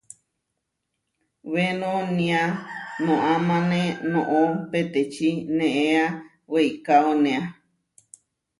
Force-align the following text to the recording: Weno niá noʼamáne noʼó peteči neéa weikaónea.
Weno 1.51 1.91
niá 2.17 2.41
noʼamáne 3.05 3.81
noʼó 4.13 4.39
peteči 4.71 5.29
neéa 5.57 6.05
weikaónea. 6.51 7.41